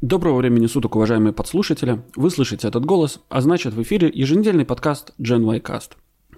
[0.00, 2.00] Доброго времени суток, уважаемые подслушатели.
[2.16, 5.90] Вы слышите этот голос, а значит в эфире еженедельный подкаст Gen y Cast.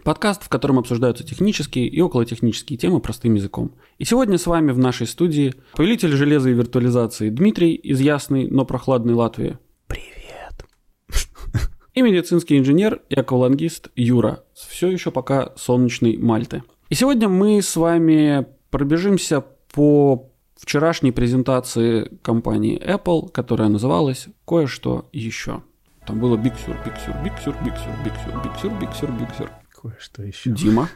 [0.03, 3.77] Подкаст, в котором обсуждаются технические и околотехнические темы простым языком.
[3.99, 8.65] И сегодня с вами в нашей студии повелитель железа и виртуализации Дмитрий из ясной, но
[8.65, 9.59] прохладной Латвии.
[9.87, 10.67] Привет.
[11.95, 16.65] И медицинский инженер и аквалангист Юра все еще пока солнечной Мальты.
[16.89, 20.32] И сегодня мы с вами пробежимся по
[20.63, 25.63] вчерашней презентации компании Apple, которая называлась «Кое-что еще».
[26.07, 29.51] Там было Big Sur, Big Sur, Big Sur, Big Sur.
[29.83, 30.51] Кое-что еще.
[30.51, 30.89] Дима.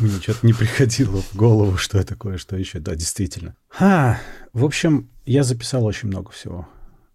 [0.00, 2.80] Мне что-то не приходило в голову, что это кое-что еще.
[2.80, 3.54] Да, действительно.
[3.78, 4.18] А,
[4.52, 6.66] в общем, я записал очень много всего.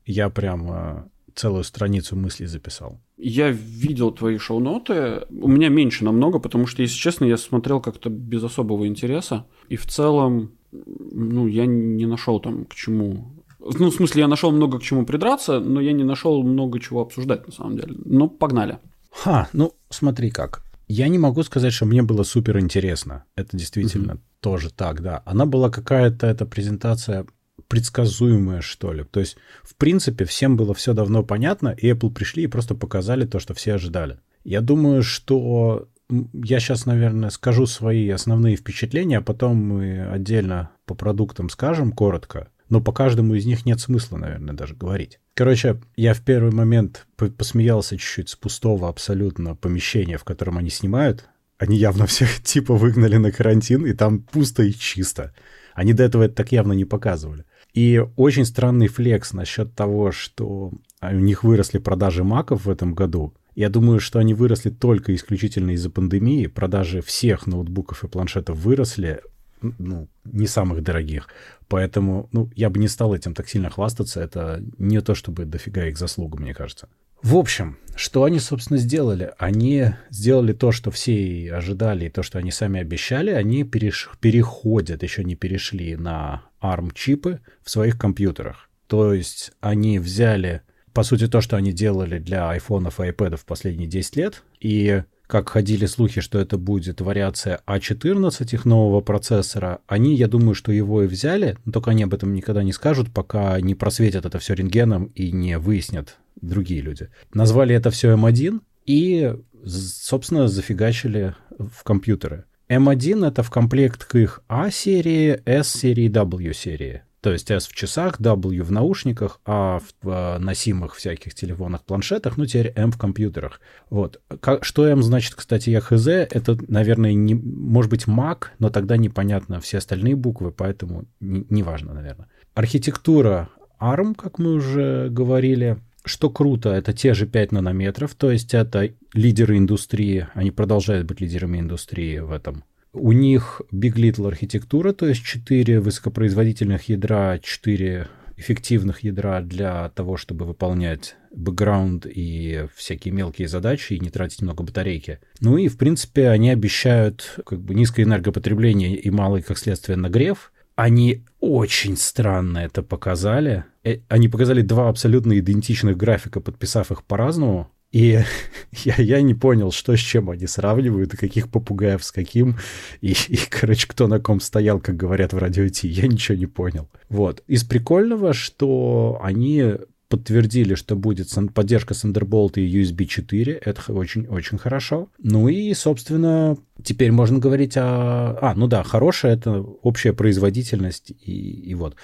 [0.05, 1.03] Я прям э,
[1.35, 3.01] целую страницу мыслей записал.
[3.17, 5.25] Я видел твои шоу-ноты.
[5.29, 9.45] У меня меньше намного, потому что, если честно, я смотрел как-то без особого интереса.
[9.67, 13.25] И в целом ну, я не нашел там к чему.
[13.59, 17.01] Ну, в смысле, я нашел много к чему придраться, но я не нашел много чего
[17.01, 17.95] обсуждать, на самом деле.
[18.05, 18.79] Ну, погнали.
[19.11, 20.63] Ха, ну, смотри как.
[20.87, 23.25] Я не могу сказать, что мне было супер интересно.
[23.35, 24.39] Это действительно mm-hmm.
[24.39, 25.21] тоже так, да.
[25.25, 27.25] Она была какая-то, эта презентация
[27.67, 29.03] предсказуемая, что ли.
[29.03, 33.25] То есть, в принципе, всем было все давно понятно, и Apple пришли и просто показали
[33.25, 34.19] то, что все ожидали.
[34.43, 40.95] Я думаю, что я сейчас, наверное, скажу свои основные впечатления, а потом мы отдельно по
[40.95, 42.49] продуктам скажем коротко.
[42.69, 45.19] Но по каждому из них нет смысла, наверное, даже говорить.
[45.33, 51.27] Короче, я в первый момент посмеялся чуть-чуть с пустого абсолютно помещения, в котором они снимают.
[51.57, 55.33] Они явно всех типа выгнали на карантин, и там пусто и чисто.
[55.73, 57.45] Они до этого это так явно не показывали.
[57.73, 60.71] И очень странный флекс насчет того, что
[61.01, 63.33] у них выросли продажи маков в этом году.
[63.59, 66.47] Я думаю, что они выросли только исключительно из-за пандемии.
[66.47, 69.19] Продажи всех ноутбуков и планшетов выросли,
[69.61, 71.27] ну, не самых дорогих.
[71.67, 74.21] Поэтому, ну, я бы не стал этим так сильно хвастаться.
[74.21, 76.87] Это не то, чтобы дофига их заслуга, мне кажется.
[77.21, 79.33] В общем, что они, собственно, сделали?
[79.37, 83.31] Они сделали то, что все и ожидали, и то, что они сами обещали.
[83.31, 84.09] Они переш...
[84.21, 88.69] переходят, еще не перешли на ARM-чипы в своих компьютерах.
[88.87, 90.61] То есть они взяли
[90.99, 94.43] по сути, то, что они делали для айфонов и iPad в последние 10 лет.
[94.59, 100.55] И как ходили слухи, что это будет вариация А14 их нового процессора, они, я думаю,
[100.55, 104.25] что его и взяли, но только они об этом никогда не скажут, пока не просветят
[104.25, 107.07] это все рентгеном и не выяснят другие люди.
[107.33, 109.35] Назвали это все M1 и,
[109.65, 112.43] собственно, зафигачили в компьютеры.
[112.67, 117.03] M1 это в комплект к их A-серии, S-серии, W-серии.
[117.21, 122.37] То есть S в часах, W в наушниках, А в э, носимых всяких телефонах, планшетах,
[122.37, 123.59] ну теперь M в компьютерах.
[123.89, 124.21] Вот.
[124.39, 128.95] Как, что M значит, кстати, я хз, это, наверное, не, может быть Mac, но тогда
[128.95, 132.27] непонятно все остальные буквы, поэтому неважно, не наверное.
[132.53, 133.49] Архитектура
[133.79, 138.93] ARM, как мы уже говорили, что круто, это те же 5 нанометров, то есть это
[139.13, 142.63] лидеры индустрии, они продолжают быть лидерами индустрии в этом
[142.93, 148.07] у них Big Little архитектура, то есть 4 высокопроизводительных ядра, 4
[148.39, 154.63] эффективных ядра для того, чтобы выполнять бэкграунд и всякие мелкие задачи и не тратить много
[154.63, 155.19] батарейки.
[155.41, 160.51] Ну и, в принципе, они обещают как бы низкое энергопотребление и малый, как следствие, нагрев.
[160.75, 163.65] Они очень странно это показали.
[163.83, 167.69] Э, они показали два абсолютно идентичных графика, подписав их по-разному.
[167.91, 168.19] И
[168.71, 172.57] я, я не понял, что с чем они сравнивают, и каких попугаев с каким,
[173.01, 176.47] и, и, короче, кто на ком стоял, как говорят в радио Ти, я ничего не
[176.47, 176.89] понял.
[177.09, 177.43] Вот.
[177.47, 179.75] Из прикольного, что они
[180.09, 183.53] подтвердили, что будет поддержка Thunderbolt и USB 4.
[183.53, 185.07] Это очень-очень хорошо.
[185.19, 188.37] Ну и, собственно, теперь можно говорить о...
[188.41, 191.95] А, ну да, хорошая это общая производительность и, и вот.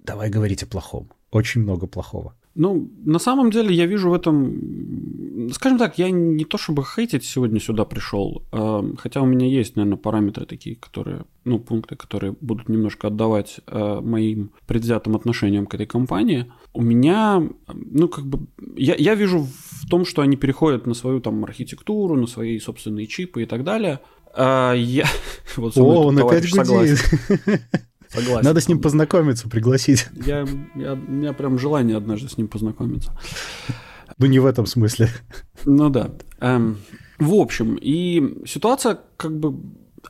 [0.00, 1.10] Давай говорить о плохом.
[1.30, 2.34] Очень много плохого.
[2.54, 5.50] Ну, на самом деле я вижу в этом...
[5.52, 9.76] Скажем так, я не то чтобы хейтить сегодня сюда пришел, а, хотя у меня есть,
[9.76, 15.74] наверное, параметры такие, которые, ну, пункты, которые будут немножко отдавать а, моим предвзятым отношениям к
[15.74, 16.52] этой компании.
[16.74, 18.46] У меня, ну, как бы,
[18.76, 23.06] я, я вижу в том, что они переходят на свою там архитектуру, на свои собственные
[23.06, 24.00] чипы и так далее.
[24.34, 25.06] А, я...
[25.56, 26.66] Вот О, он опять гудит.
[26.66, 27.60] Согласен.
[28.42, 30.06] Надо с ним познакомиться, пригласить.
[30.26, 33.12] Я, я, у меня прям желание однажды с ним познакомиться.
[34.18, 35.08] Ну, не в этом смысле.
[35.64, 36.10] Ну да.
[36.40, 36.78] Эм,
[37.18, 39.54] в общем, и ситуация как бы...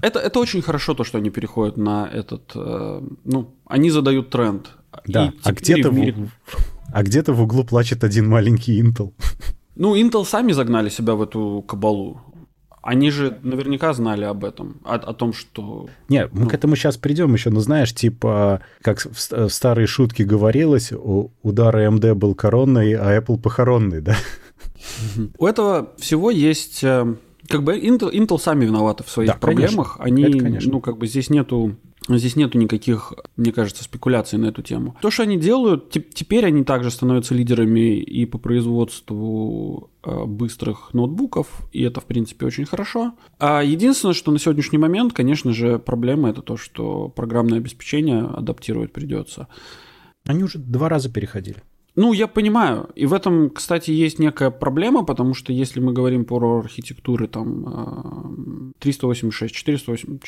[0.02, 2.52] Это, это очень хорошо, то, что они переходят на этот...
[2.54, 4.70] Э, ну, они задают тренд.
[5.06, 6.12] Да, а где-то, мире...
[6.12, 6.30] в,
[6.92, 9.12] а где-то в углу плачет один маленький Intel.
[9.76, 12.20] Ну, Intel сами загнали себя в эту кабалу.
[12.82, 15.88] Они же наверняка знали об этом, о, о том, что...
[16.08, 16.48] Не, мы ну...
[16.48, 21.30] к этому сейчас придем еще, но знаешь, типа, как в, в старые шутки говорилось, у
[21.42, 24.16] удара AMD был коронный, а Apple похоронный, да?
[25.38, 26.82] У этого всего есть...
[26.84, 27.14] Э,
[27.48, 29.98] как бы Intel, Intel сами виноваты в своих да, проблемах.
[29.98, 30.38] Конечно.
[30.38, 31.76] Они, Это, ну, как бы здесь нету
[32.08, 34.96] Здесь нету никаких, мне кажется, спекуляций на эту тему.
[35.02, 41.68] То, что они делают, теперь они также становятся лидерами и по производству э, быстрых ноутбуков,
[41.72, 43.14] и это, в принципе, очень хорошо.
[43.38, 48.92] А единственное, что на сегодняшний момент, конечно же, проблема это то, что программное обеспечение адаптировать
[48.92, 49.48] придется.
[50.24, 51.62] Они уже два раза переходили.
[51.98, 52.90] Ну, я понимаю.
[52.94, 58.72] И в этом, кстати, есть некая проблема, потому что если мы говорим про архитектуры там
[58.78, 60.22] 386, 486,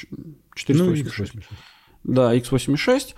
[0.57, 1.43] 486 ну,
[2.03, 3.15] да, x86,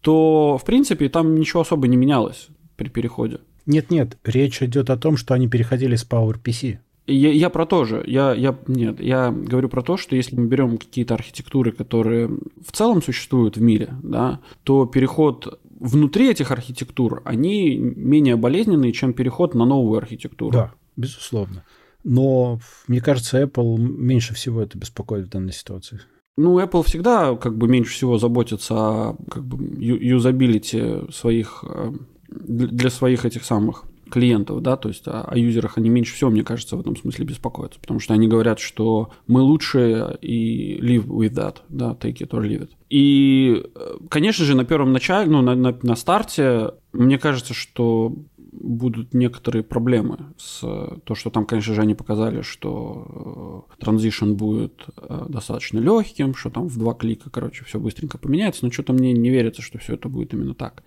[0.00, 3.40] то, в принципе, там ничего особо не менялось при переходе.
[3.66, 6.78] Нет-нет, речь идет о том, что они переходили с PowerPC.
[7.06, 8.02] Я, я про то же.
[8.06, 12.72] Я, я, нет, я говорю про то, что если мы берем какие-то архитектуры, которые в
[12.72, 19.54] целом существуют в мире, да, то переход внутри этих архитектур, они менее болезненные, чем переход
[19.54, 20.52] на новую архитектуру.
[20.52, 21.64] Да, безусловно.
[22.04, 26.00] Но, мне кажется, Apple меньше всего это беспокоит в данной ситуации.
[26.36, 31.92] Ну, Apple всегда как бы меньше всего заботится о как бы, юзабилити своих э,
[32.28, 36.42] для своих этих самых клиентов, да, то есть о, о юзерах они меньше всего, мне
[36.42, 41.34] кажется, в этом смысле беспокоятся, потому что они говорят, что мы лучшие и live with
[41.34, 42.70] that, да, take it or leave it.
[42.90, 43.64] И,
[44.08, 48.14] конечно же, на первом начале, ну, на, на, на старте, мне кажется, что
[48.52, 50.60] будут некоторые проблемы с
[51.04, 56.68] то, что там, конечно же, они показали, что транзишн будет э, достаточно легким, что там
[56.68, 60.08] в два клика, короче, все быстренько поменяется, но что-то мне не верится, что все это
[60.08, 60.82] будет именно так.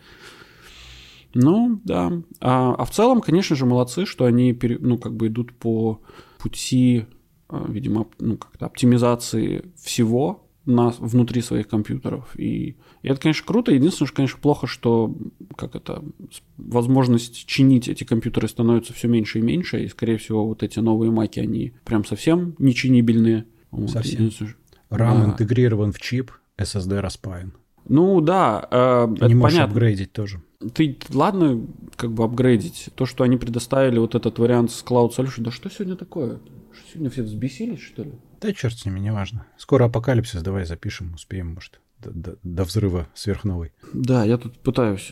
[1.34, 2.12] Ну, да.
[2.40, 6.02] А, а в целом, конечно же, молодцы, что они, ну, как бы идут по
[6.40, 7.06] пути,
[7.50, 12.38] а, видимо, ну, как-то оптимизации всего на, внутри своих компьютеров.
[12.38, 13.72] И, и это, конечно, круто.
[13.72, 15.16] Единственное, что, конечно, плохо, что
[15.58, 16.04] как это,
[16.58, 19.84] возможность чинить эти компьютеры становится все меньше и меньше.
[19.84, 23.46] И, скорее всего, вот эти новые маки, они прям совсем не чинибельные.
[23.88, 24.26] Совсем.
[24.26, 24.50] Вот,
[24.92, 27.54] RAM а, интегрирован в чип, SSD распаян.
[27.90, 29.64] Ну да, э, не это можешь понятно.
[29.64, 30.42] апгрейдить тоже
[30.74, 31.66] ты, ладно,
[31.96, 32.90] как бы апгрейдить.
[32.96, 36.40] То, что они предоставили вот этот вариант с Cloud Solution, да что сегодня такое?
[36.72, 38.14] Что сегодня все взбесились, что ли?
[38.42, 39.46] Да черт с ними, неважно.
[39.58, 43.72] Скоро апокалипсис, давай запишем, успеем, может, до, до, до взрыва сверхновой.
[43.94, 45.12] Да, я тут пытаюсь.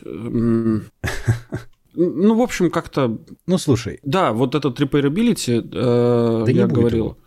[1.94, 3.18] Ну, в общем, как-то...
[3.46, 4.00] Ну, слушай.
[4.02, 7.04] Да, вот этот repairability, э, да я говорил.
[7.04, 7.18] Его.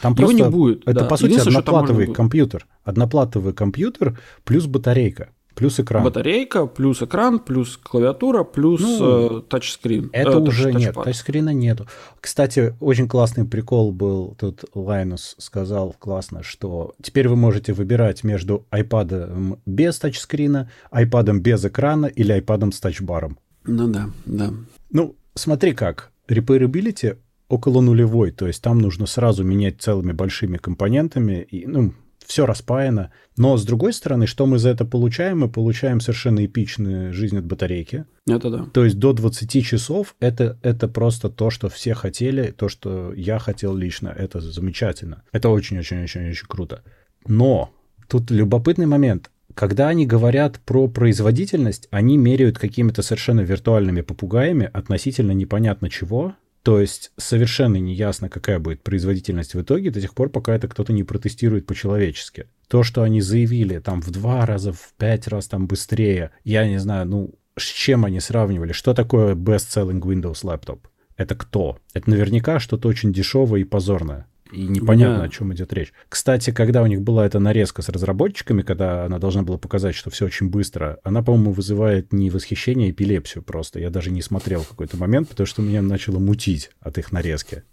[0.00, 0.82] Там его просто не будет.
[0.88, 1.06] Это, да.
[1.06, 2.66] по сути, одноплатовый компьютер.
[2.84, 5.30] Одноплатовый компьютер плюс батарейка.
[5.58, 6.04] Плюс экран.
[6.04, 10.08] Батарейка, плюс экран, плюс клавиатура, плюс ну, э, тачскрин.
[10.12, 11.88] Это э, уже нет, тачскрина нету.
[12.20, 18.66] Кстати, очень классный прикол был, тут Лайнус сказал классно, что теперь вы можете выбирать между
[18.70, 23.36] iPad без тачскрина, iPad без экрана или iPad с тачбаром.
[23.64, 24.52] Ну да, да.
[24.90, 26.12] Ну, смотри как.
[26.28, 27.16] Repairability
[27.48, 31.94] около нулевой, то есть там нужно сразу менять целыми большими компонентами, и, ну,
[32.28, 33.10] все распаяно.
[33.36, 35.40] Но, с другой стороны, что мы за это получаем?
[35.40, 38.04] Мы получаем совершенно эпичную жизнь от батарейки.
[38.28, 38.66] Это да.
[38.72, 43.38] То есть до 20 часов это, это просто то, что все хотели, то, что я
[43.38, 44.08] хотел лично.
[44.08, 45.22] Это замечательно.
[45.32, 46.82] Это очень-очень-очень-очень круто.
[47.26, 47.72] Но
[48.08, 49.30] тут любопытный момент.
[49.54, 56.34] Когда они говорят про производительность, они меряют какими-то совершенно виртуальными попугаями относительно непонятно чего,
[56.68, 60.68] то есть совершенно не ясно, какая будет производительность в итоге до тех пор, пока это
[60.68, 62.44] кто-то не протестирует по-человечески.
[62.68, 66.76] То, что они заявили там в два раза, в пять раз там быстрее, я не
[66.76, 68.72] знаю, ну, с чем они сравнивали?
[68.72, 70.80] Что такое best-selling Windows laptop?
[71.16, 71.78] Это кто?
[71.94, 74.26] Это наверняка что-то очень дешевое и позорное.
[74.52, 75.92] И непонятно, о чем идет речь.
[76.08, 80.10] Кстати, когда у них была эта нарезка с разработчиками, когда она должна была показать, что
[80.10, 83.78] все очень быстро, она, по-моему, вызывает не восхищение, а эпилепсию просто.
[83.78, 87.64] Я даже не смотрел в какой-то момент, потому что меня начало мутить от их нарезки.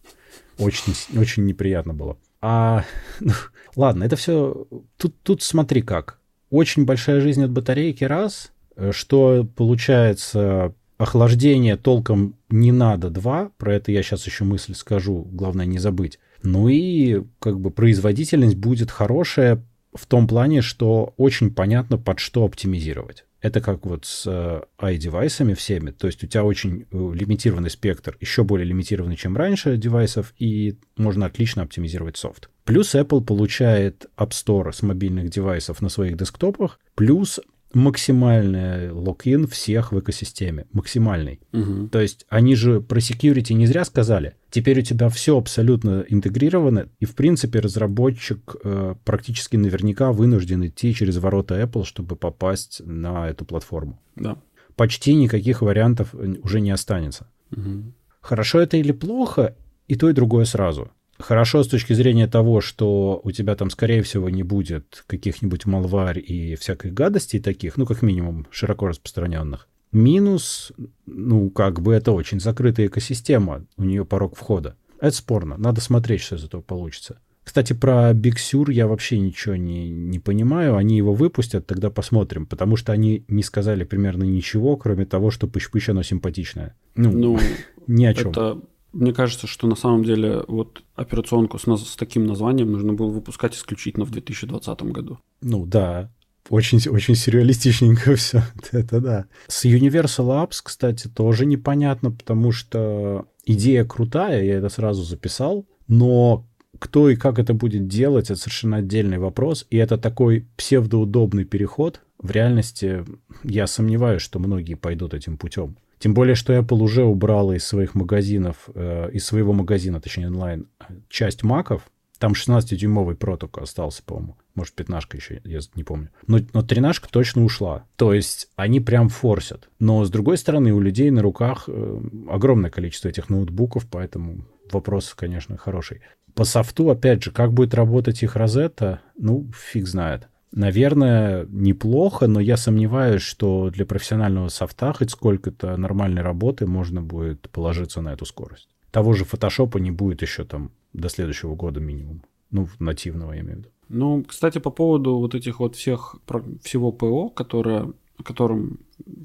[0.58, 2.18] Очень, очень неприятно было.
[2.42, 2.84] А,
[3.20, 3.32] ну,
[3.76, 4.68] ладно, это все...
[4.98, 6.20] Тут, тут смотри как.
[6.50, 8.52] Очень большая жизнь от батарейки раз,
[8.92, 15.66] что получается охлаждение толком не надо два, про это я сейчас еще мысль скажу, главное
[15.66, 16.20] не забыть.
[16.46, 19.62] Ну и как бы производительность будет хорошая
[19.94, 23.26] в том плане, что очень понятно, под что оптимизировать.
[23.42, 25.92] Это как вот с э, i-девайсами всеми.
[25.92, 30.78] То есть у тебя очень э, лимитированный спектр, еще более лимитированный, чем раньше девайсов, и
[30.98, 32.50] можно отлично оптимизировать софт.
[32.64, 37.40] Плюс Apple получает App Store с мобильных девайсов на своих десктопах, плюс
[37.76, 40.66] максимальный логин всех в экосистеме.
[40.72, 41.42] Максимальный.
[41.52, 41.90] Мгм.
[41.90, 44.36] То есть они же про security не зря сказали.
[44.50, 50.94] Теперь у тебя все абсолютно интегрировано, и в принципе разработчик э, практически наверняка вынужден идти
[50.94, 54.02] через ворота Apple, чтобы попасть на эту платформу.
[54.16, 54.38] Да.
[54.78, 57.28] Почти никаких вариантов э, уже не останется.
[57.52, 57.94] Мгм.
[58.22, 59.56] Хорошо это или плохо,
[59.90, 60.92] и то, и другое сразу.
[61.18, 66.20] Хорошо с точки зрения того, что у тебя там, скорее всего, не будет каких-нибудь малварь
[66.20, 69.68] и всякой гадостей таких, ну, как минимум, широко распространенных.
[69.92, 70.74] Минус,
[71.06, 74.76] ну, как бы это очень закрытая экосистема, у нее порог входа.
[75.00, 77.20] Это спорно, надо смотреть, что из этого получится.
[77.46, 80.76] Кстати, про Big Sur я вообще ничего не, не понимаю.
[80.76, 82.48] Они его выпустят, тогда посмотрим.
[82.48, 86.76] Потому что они не сказали примерно ничего, кроме того, что пыщ-пыщ оно симпатичное.
[86.96, 87.40] Ну, Ну,
[87.88, 88.32] ни о чем.
[88.32, 88.62] это...
[88.96, 93.54] Мне кажется, что на самом деле вот операционку с, с таким названием нужно было выпускать
[93.54, 95.20] исключительно в 2020 году.
[95.42, 96.10] Ну да,
[96.50, 98.42] очень, очень сюрреалистичненько все.
[98.72, 99.26] Это да.
[99.48, 106.48] С Universal Apps, кстати, тоже непонятно, потому что идея крутая, я это сразу записал, но
[106.80, 109.68] кто и как это будет делать, это совершенно отдельный вопрос.
[109.70, 112.00] И это такой псевдоудобный переход.
[112.18, 113.04] В реальности
[113.44, 115.78] я сомневаюсь, что многие пойдут этим путем.
[116.06, 120.68] Тем более, что Apple уже убрала из своих магазинов, э, из своего магазина, точнее онлайн,
[121.10, 121.82] часть маков.
[122.20, 124.38] Там 16-дюймовый Pro только остался, по-моему.
[124.54, 126.12] Может, пятнашка еще, я не помню.
[126.28, 127.86] Но, но тринашка точно ушла.
[127.96, 129.68] То есть они прям форсят.
[129.80, 135.12] Но, с другой стороны, у людей на руках э, огромное количество этих ноутбуков, поэтому вопрос,
[135.16, 136.02] конечно, хороший.
[136.36, 140.28] По софту, опять же, как будет работать их розетта, ну, фиг знает.
[140.56, 147.50] Наверное, неплохо, но я сомневаюсь, что для профессионального софта хоть сколько-то нормальной работы можно будет
[147.50, 148.70] положиться на эту скорость.
[148.90, 152.24] Того же фотошопа не будет еще там до следующего года минимум.
[152.52, 153.70] Ну, нативного, я имею в виду.
[153.90, 156.16] Ну, кстати, по поводу вот этих вот всех,
[156.64, 158.80] всего ПО, которое, о котором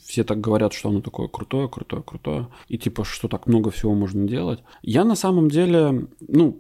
[0.04, 3.94] все так говорят, что оно такое крутое, крутое, крутое, и типа, что так много всего
[3.94, 4.64] можно делать.
[4.82, 6.58] Я на самом деле, ну,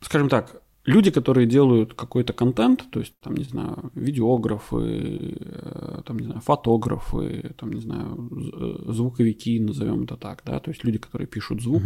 [0.00, 6.18] скажем так, люди, которые делают какой-то контент, то есть, там, не знаю, видеографы, э, там,
[6.18, 10.98] не знаю, фотографы, там, не знаю, э, звуковики, назовем это так, да, то есть люди,
[10.98, 11.82] которые пишут звук,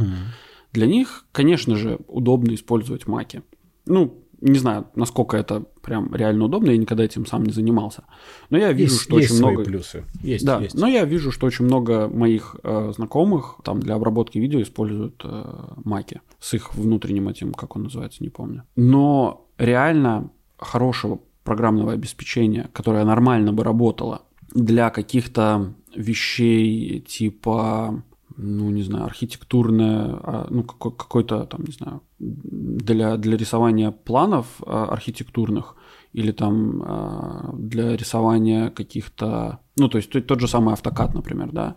[0.72, 3.42] для них, конечно же, удобно использовать маки.
[3.86, 8.04] Ну, не знаю, насколько это прям реально удобно, я никогда этим сам не занимался.
[8.50, 9.64] Но я вижу, есть что есть очень много...
[9.64, 10.04] плюсы.
[10.22, 10.74] Есть, да, есть.
[10.74, 15.44] но я вижу, что очень много моих э, знакомых там для обработки видео используют э,
[15.84, 18.64] маки с их внутренним этим, как он называется, не помню.
[18.76, 24.22] Но реально хорошего программного обеспечения, которое нормально бы работало
[24.54, 28.02] для каких-то вещей типа
[28.38, 34.46] ну, не знаю, архитектурное, а, ну, какой- какой-то там, не знаю, для, для рисования планов
[34.66, 35.74] а, архитектурных
[36.12, 41.74] или там а, для рисования каких-то, ну, то есть тот же самый автокад, например, да.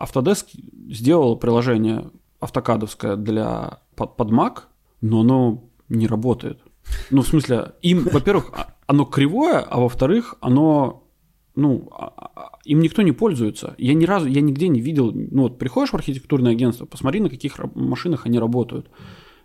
[0.00, 0.46] Autodesk
[0.88, 4.58] сделал приложение автокадовское для под, под Mac,
[5.00, 6.60] но оно не работает.
[7.10, 8.52] Ну, в смысле, им, во-первых,
[8.86, 11.07] оно кривое, а во-вторых, оно
[11.58, 13.74] ну, а- а- им никто не пользуется.
[13.78, 17.28] Я ни разу, я нигде не видел, ну вот приходишь в архитектурное агентство, посмотри, на
[17.28, 18.88] каких машинах они работают.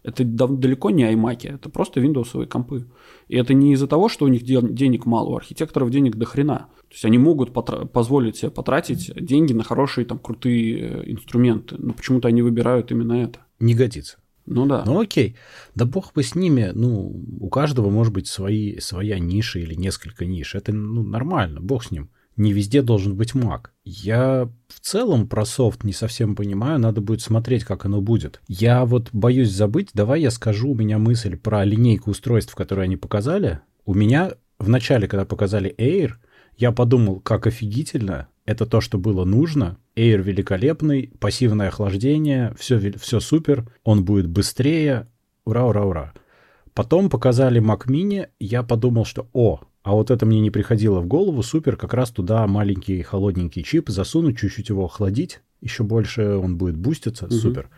[0.03, 2.85] Это далеко не iMac, это просто Windows компы.
[3.29, 6.67] И это не из-за того, что у них денег мало, у архитекторов денег до хрена.
[6.89, 11.93] То есть они могут позволить себе потратить деньги на хорошие там крутые э, инструменты, но
[11.93, 13.39] почему-то они выбирают именно это.
[13.59, 14.17] Не годится.
[14.45, 14.83] Ну да.
[14.85, 15.35] Ну окей,
[15.75, 20.25] да бог бы с ними, ну, у каждого может быть свои, своя ниша или несколько
[20.25, 20.55] ниш.
[20.55, 22.09] Это ну, нормально, бог с ним.
[22.35, 23.67] Не везде должен быть Mac.
[23.85, 28.41] Я в целом про софт не совсем понимаю, надо будет смотреть, как оно будет.
[28.47, 32.97] Я вот боюсь забыть, давай я скажу, у меня мысль про линейку устройств, которые они
[32.97, 33.59] показали.
[33.85, 36.13] У меня в начале, когда показали Air,
[36.57, 39.77] я подумал, как офигительно, это то, что было нужно.
[39.95, 45.07] Air великолепный, пассивное охлаждение, все, все супер, он будет быстрее,
[45.45, 46.13] ура, ура, ура.
[46.73, 51.05] Потом показали Mac Mini, я подумал, что о, а вот это мне не приходило в
[51.07, 56.57] голову, супер, как раз туда маленький холодненький чип засунуть, чуть-чуть его охладить, еще больше он
[56.57, 57.33] будет буститься, Мгм.
[57.35, 57.69] супер.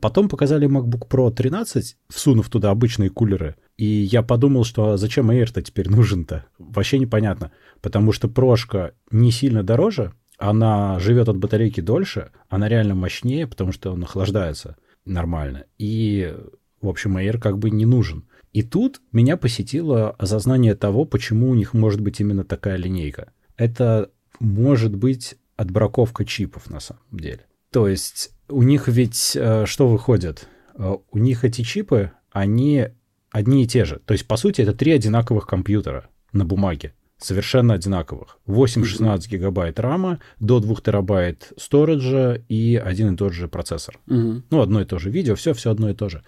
[0.00, 5.30] Потом показали MacBook Pro 13, всунув туда обычные кулеры, и я подумал, что а зачем
[5.30, 6.46] Air-то теперь нужен-то?
[6.58, 12.94] Вообще непонятно, потому что прошка не сильно дороже, она живет от батарейки дольше, она реально
[12.94, 15.64] мощнее, потому что он охлаждается нормально.
[15.78, 16.34] И,
[16.80, 18.24] в общем, Air как бы не нужен.
[18.52, 23.32] И тут меня посетило осознание того, почему у них может быть именно такая линейка.
[23.56, 27.46] Это может быть отбраковка чипов на самом деле.
[27.72, 30.48] То есть у них ведь э, что выходит?
[30.76, 32.88] Э, У них эти чипы, они
[33.34, 34.00] одни и те же.
[34.06, 38.38] То есть, по сути, это три одинаковых компьютера на бумаге совершенно одинаковых.
[38.46, 43.98] 8-16 гигабайт рама, до 2 терабайт сториджа и один и тот же процессор.
[44.06, 44.44] Мгм.
[44.50, 46.22] Ну, одно и то же видео, все, все одно и то же.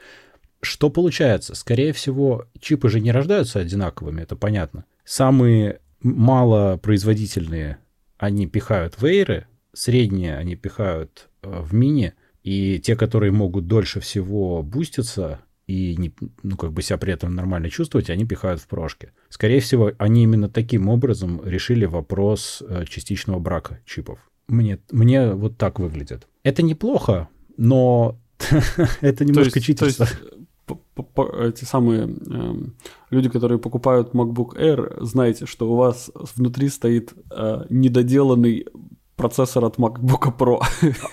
[0.60, 1.54] Что получается?
[1.54, 4.84] Скорее всего, чипы же не рождаются одинаковыми, это понятно.
[5.04, 7.78] Самые малопроизводительные
[8.18, 14.00] они пихают в эйры, средние они пихают э, в мини, и те, которые могут дольше
[14.00, 18.68] всего буститься и не, ну, как бы себя при этом нормально чувствовать, они пихают в
[18.68, 19.12] прошки.
[19.28, 24.18] Скорее всего, они именно таким образом решили вопрос э, частичного брака чипов.
[24.48, 26.28] Мне, мне вот так выглядит.
[26.44, 28.16] Это неплохо, но
[29.00, 30.06] это немножко читерство.
[30.66, 32.76] п- эти самые эм,
[33.10, 38.66] люди, которые покупают MacBook Air, знаете, что у вас внутри стоит э, недоделанный
[39.16, 40.60] процессор от MacBook Pro.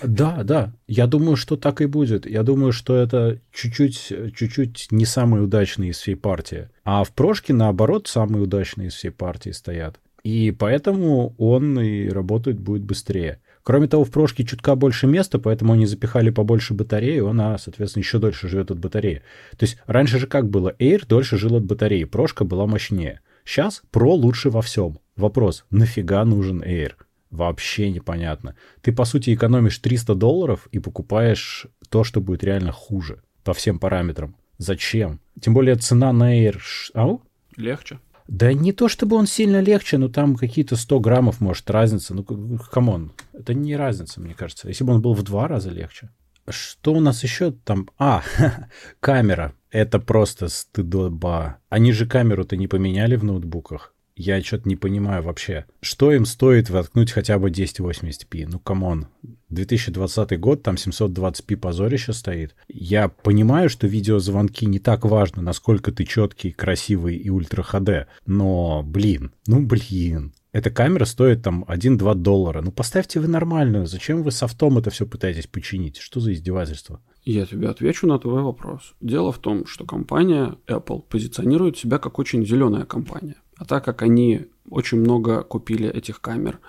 [0.03, 0.73] Да, да.
[0.87, 2.25] Я думаю, что так и будет.
[2.25, 6.69] Я думаю, что это чуть-чуть, чуть-чуть не самые удачные из всей партии.
[6.83, 9.99] А в прошке, наоборот, самые удачные из всей партии стоят.
[10.23, 13.39] И поэтому он и работает будет быстрее.
[13.63, 18.19] Кроме того, в прошке чутка больше места, поэтому они запихали побольше батареи, она, соответственно, еще
[18.19, 19.21] дольше живет от батареи.
[19.57, 20.73] То есть раньше же как было?
[20.79, 23.21] Air дольше жил от батареи, прошка была мощнее.
[23.45, 24.99] Сейчас Pro лучше во всем.
[25.15, 26.93] Вопрос, нафига нужен Air?
[27.33, 28.55] Вообще непонятно.
[28.81, 33.79] Ты, по сути, экономишь 300 долларов и покупаешь то, что будет реально хуже по всем
[33.79, 34.35] параметрам.
[34.59, 35.19] Зачем?
[35.41, 36.59] Тем более цена на Air...
[36.93, 37.23] Ау?
[37.57, 37.97] Легче.
[38.27, 42.13] Да не то чтобы он сильно легче, но там какие-то 100 граммов, может, разница.
[42.13, 44.67] Ну, come on, это не разница, мне кажется.
[44.67, 46.11] Если бы он был в два раза легче.
[46.47, 47.89] Что у нас еще там?
[47.97, 48.21] А,
[48.99, 49.53] камера.
[49.71, 51.57] Это просто стыдоба.
[51.69, 53.92] Они же камеру-то не поменяли в ноутбуках.
[54.15, 55.65] Я что-то не понимаю вообще.
[55.81, 58.47] Что им стоит воткнуть хотя бы 1080p?
[58.47, 59.07] Ну, come on.
[59.49, 62.55] 2020 год, там 720p позорище стоит.
[62.67, 68.05] Я понимаю, что видеозвонки не так важно, насколько ты четкий, красивый и ультра HD.
[68.25, 70.33] Но, блин, ну блин.
[70.51, 72.61] Эта камера стоит там 1-2 доллара.
[72.61, 73.87] Ну поставьте вы нормальную.
[73.87, 75.97] Зачем вы софтом это все пытаетесь починить?
[75.97, 77.01] Что за издевательство?
[77.23, 78.93] Я тебе отвечу на твой вопрос.
[79.01, 83.37] Дело в том, что компания Apple позиционирует себя как очень зеленая компания.
[83.63, 86.59] А так как они очень много купили этих камер,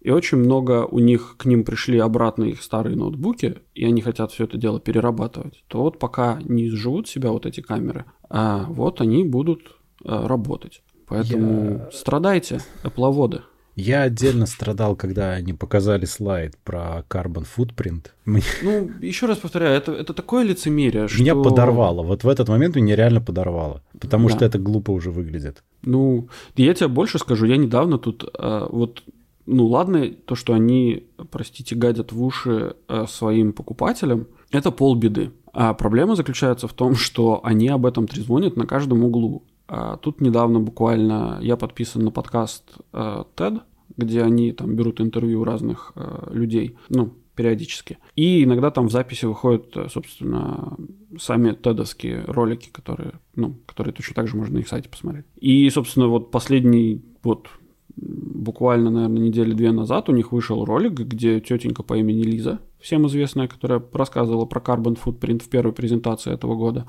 [0.00, 4.30] и очень много у них к ним пришли обратно их старые ноутбуки, и они хотят
[4.30, 9.00] все это дело перерабатывать, то вот пока не изживут себя вот эти камеры, а вот
[9.00, 10.84] они будут а, работать.
[11.08, 13.42] Поэтому страдайте, эпловоды.
[13.76, 18.06] Я отдельно страдал, когда они показали слайд про Carbon Footprint.
[18.24, 21.20] Мне- Ну, еще раз повторяю, это, это такое лицемерие, что...
[21.20, 22.02] Меня подорвало.
[22.02, 23.82] Вот в этот момент меня реально подорвало.
[24.00, 24.34] Потому Да.
[24.36, 25.62] что это глупо уже выглядит.
[25.82, 29.02] Ну, я тебе больше скажу, я недавно тут а, вот,
[29.44, 35.32] ну ладно, то, что они, простите, гадят в уши а, своим покупателям, это полбеды.
[35.52, 39.44] А проблема заключается в том, что они об этом трезвонят на каждом углу.
[39.68, 43.60] А тут недавно буквально я подписан на подкаст а, TED,
[43.96, 47.98] где они там берут интервью разных а, людей, ну, периодически.
[48.16, 50.76] И иногда там в записи выходят, э, собственно,
[51.18, 55.26] сами тедовские ролики, которые, ну, которые точно так же можно на их сайте посмотреть.
[55.36, 57.48] И, собственно, вот последний, вот
[57.96, 63.06] буквально, наверное, недели две назад у них вышел ролик, где тетенька по имени Лиза, всем
[63.06, 66.86] известная, которая рассказывала про Carbon Footprint в первой презентации этого года,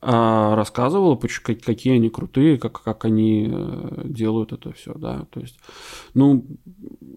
[0.00, 5.40] рассказывала, поч- как- какие они крутые, как, как они э, делают это все, да, то
[5.40, 5.58] есть,
[6.14, 6.46] ну,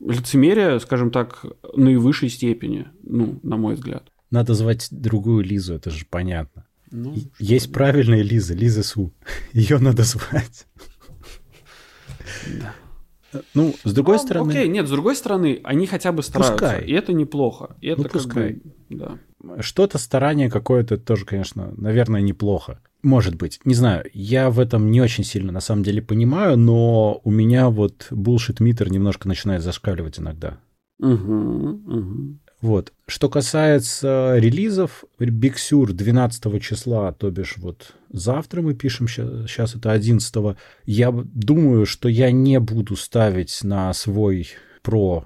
[0.05, 4.11] лицемерие, скажем так, наивысшей степени, ну, на мой взгляд.
[4.31, 6.65] Надо звать другую Лизу, это же понятно.
[6.91, 7.71] Ну, Есть делать?
[7.73, 9.13] правильная Лиза, Лиза Су.
[9.53, 10.67] Ее надо звать.
[12.59, 12.73] Да.
[13.55, 16.53] Ну, с другой Ну, стороны, Окей, нет, с другой стороны, они хотя бы стараются.
[16.53, 16.85] Пускай.
[16.85, 17.75] И это неплохо.
[17.81, 18.53] И это Ну, как пускай.
[18.53, 19.17] бы, да.
[19.59, 22.79] Что-то старание какое-то тоже, конечно, наверное, неплохо.
[23.01, 27.19] Может быть, не знаю, я в этом не очень сильно на самом деле понимаю, но
[27.23, 30.57] у меня вот bullshit-митер немножко начинает зашкаливать иногда.
[30.99, 32.39] Мгм, мгм.
[32.61, 32.93] Вот.
[33.07, 39.91] Что касается релизов, Big Sur 12 числа, то бишь вот завтра мы пишем, сейчас это
[39.91, 44.47] 11 я думаю, что я не буду ставить на свой
[44.81, 45.25] Pro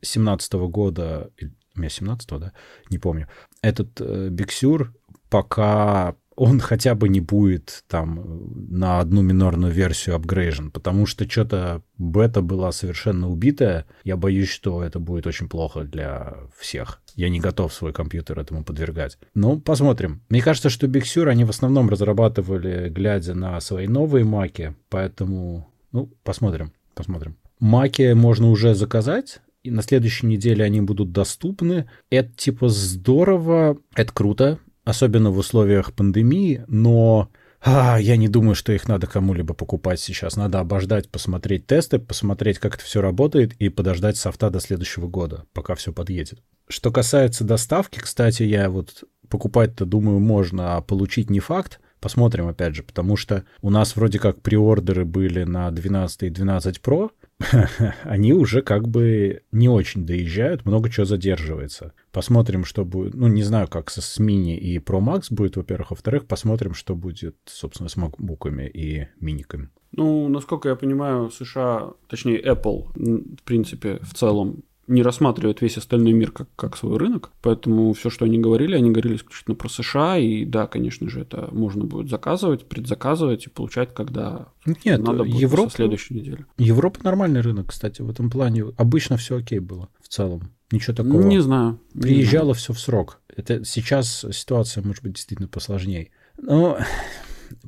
[0.00, 1.30] 17 года,
[1.78, 2.52] у меня 17 да,
[2.90, 3.28] не помню,
[3.62, 4.88] этот э, Sur,
[5.30, 8.24] пока он хотя бы не будет там э,
[8.70, 13.86] на одну минорную версию апгрейжен, потому что что-то бета была совершенно убитая.
[14.04, 17.00] Я боюсь, что это будет очень плохо для всех.
[17.16, 19.18] Я не готов свой компьютер этому подвергать.
[19.34, 20.22] Ну, посмотрим.
[20.28, 25.68] Мне кажется, что Big Sur они в основном разрабатывали, глядя на свои новые маки, поэтому,
[25.90, 27.36] ну, посмотрим, посмотрим.
[27.58, 31.88] Маки можно уже заказать, и на следующей неделе они будут доступны.
[32.10, 37.28] Это типа здорово, это круто, особенно в условиях пандемии, но
[37.60, 40.36] а, я не думаю, что их надо кому-либо покупать сейчас.
[40.36, 45.44] Надо обождать, посмотреть тесты, посмотреть, как это все работает, и подождать софта до следующего года,
[45.52, 46.40] пока все подъедет.
[46.68, 51.80] Что касается доставки, кстати, я вот покупать-то, думаю, можно, а получить не факт.
[52.00, 56.78] Посмотрим, опять же, потому что у нас вроде как приордеры были на 12 и 12
[56.78, 57.10] Pro,
[58.04, 61.92] они уже как бы не очень доезжают, много чего задерживается.
[62.10, 63.14] Посмотрим, что будет.
[63.14, 65.90] Ну, не знаю, как со, с мини и Pro Max будет, во-первых.
[65.90, 69.70] Во-вторых, посмотрим, что будет, собственно, с макбуками и миниками.
[69.92, 76.12] Ну, насколько я понимаю, США, точнее Apple, в принципе, в целом не рассматривают весь остальной
[76.12, 80.18] мир как, как свой рынок, поэтому все, что они говорили, они говорили исключительно про США,
[80.18, 84.48] и да, конечно же, это можно будет заказывать, предзаказывать и получать, когда
[84.84, 86.46] Нет, надо будет Европа, следующей недели.
[86.56, 88.64] Европа нормальный рынок, кстати, в этом плане.
[88.76, 90.50] Обычно все окей было в целом.
[90.70, 91.22] Ничего такого.
[91.22, 91.80] Не знаю.
[91.94, 93.20] Приезжало все в срок.
[93.34, 96.10] Это сейчас ситуация может быть действительно посложнее.
[96.36, 96.78] Но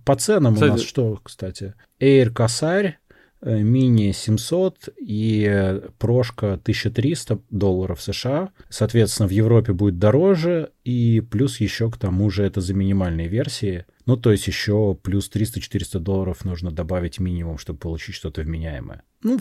[0.04, 1.74] по ценам кстати, у нас что, кстати?
[2.00, 2.98] Air Косарь
[3.42, 8.50] мини 700 и прошка 1300 долларов США.
[8.68, 13.86] Соответственно, в Европе будет дороже, и плюс еще к тому же это за минимальные версии.
[14.06, 19.02] Ну, то есть еще плюс 300-400 долларов нужно добавить минимум, чтобы получить что-то вменяемое.
[19.22, 19.38] Ну,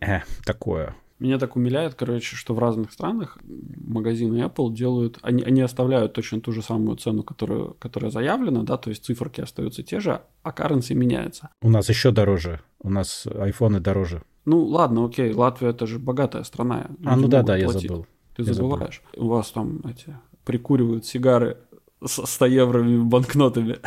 [0.00, 0.94] э, такое.
[1.20, 6.40] Меня так умиляет, короче, что в разных странах магазины Apple делают, они, они оставляют точно
[6.40, 10.50] ту же самую цену, которую, которая заявлена, да, то есть циферки остаются те же, а
[10.50, 11.50] currency меняется.
[11.60, 14.22] У нас еще дороже, у нас айфоны дороже.
[14.46, 16.86] Ну ладно, окей, Латвия это же богатая страна.
[17.04, 18.06] А, ну да, да, я забыл.
[18.34, 19.02] Ты я забываешь.
[19.12, 19.26] Забыл.
[19.26, 21.58] У вас там эти прикуривают сигары
[22.02, 23.78] с 100 евровыми банкнотами.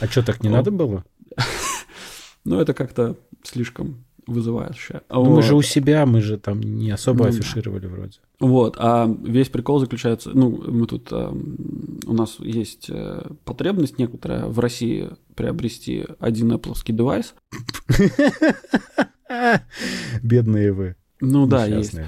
[0.00, 1.04] А что, так не надо было?
[2.42, 5.02] Ну, это как-то слишком вызывающая.
[5.08, 5.36] Ну, вот.
[5.36, 7.88] мы же у себя, мы же там не особо ну, афишировали да.
[7.88, 8.18] вроде.
[8.38, 11.32] Вот, а весь прикол заключается, ну, мы тут, э,
[12.06, 17.34] у нас есть э, потребность некоторая в России приобрести один Apple девайс.
[20.22, 20.96] Бедные вы.
[21.20, 21.98] Ну да, есть.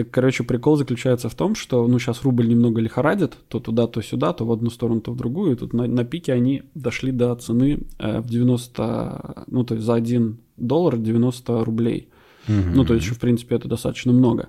[0.00, 4.00] Так, короче, прикол заключается в том, что, ну, сейчас рубль немного лихорадит, то туда, то
[4.00, 5.52] сюда, то в одну сторону, то в другую.
[5.52, 9.84] И тут на, на пике они дошли до цены э, в 90, ну, то есть
[9.84, 12.08] за 1 доллар 90 рублей.
[12.48, 12.76] Угу.
[12.76, 14.48] Ну, то есть, в принципе, это достаточно много.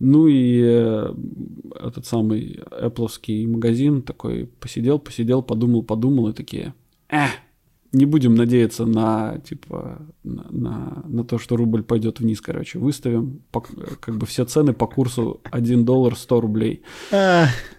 [0.00, 1.14] Ну и э,
[1.78, 6.74] этот самый Apple магазин такой посидел, посидел, подумал, подумал и такие,
[7.08, 7.26] э,
[7.92, 12.78] не будем надеяться на, типа, на, на, на то, что рубль пойдет вниз, короче.
[12.78, 16.82] Выставим по, как бы все цены по курсу 1 доллар 100 рублей.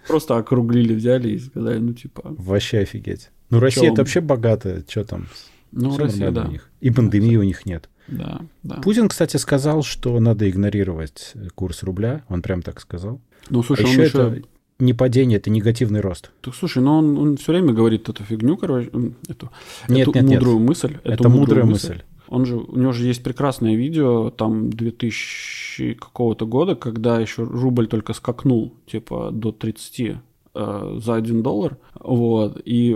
[0.08, 2.21] Просто округлили, взяли и сказали, ну, типа...
[2.38, 3.32] Вообще офигеть.
[3.49, 5.28] Ну, Россия это вообще богатая, что там?
[5.71, 6.45] Ну, Всё Россия, да.
[6.45, 6.69] У них.
[6.82, 7.89] И пандемии у них нет.
[8.08, 8.76] Да, да.
[8.78, 12.23] Путин, кстати, сказал, что надо игнорировать курс рубля.
[12.30, 13.21] Он прям так сказал.
[13.49, 14.17] Ну, слушай, а еще он еще...
[14.17, 14.47] это
[14.80, 16.32] не падение, это негативный рост.
[16.42, 18.90] Так слушай, но он, он все время говорит эту фигню, короче,
[19.28, 19.52] эту,
[19.88, 20.68] нет, эту нет, мудрую нет.
[20.68, 20.98] мысль.
[21.04, 21.90] Это мудрая мысль.
[21.90, 22.04] мысль.
[22.28, 27.88] Он же, у него же есть прекрасное видео, там 2000 какого-то года, когда еще рубль
[27.88, 30.00] только скакнул, типа, до 30
[30.56, 32.96] э, за 1 доллар, вот, и